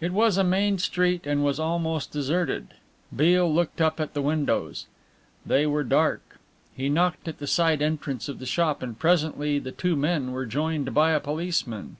It 0.00 0.12
was 0.14 0.38
a 0.38 0.44
main 0.44 0.78
street 0.78 1.26
and 1.26 1.44
was 1.44 1.60
almost 1.60 2.10
deserted. 2.10 2.68
Beale 3.14 3.52
looked 3.52 3.82
up 3.82 4.00
at 4.00 4.14
the 4.14 4.22
windows. 4.22 4.86
They 5.44 5.66
were 5.66 5.84
dark. 5.84 6.38
He 6.74 6.88
knocked 6.88 7.28
at 7.28 7.36
the 7.36 7.46
side 7.46 7.82
entrance 7.82 8.30
of 8.30 8.38
the 8.38 8.46
shop, 8.46 8.82
and 8.82 8.98
presently 8.98 9.58
the 9.58 9.70
two 9.70 9.94
men 9.94 10.32
were 10.32 10.46
joined 10.46 10.94
by 10.94 11.10
a 11.10 11.20
policeman. 11.20 11.98